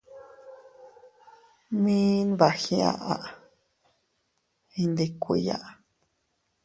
Mi 1.81 1.97
nbagiaʼa 2.31 3.15
iyndikuiya. 4.79 5.57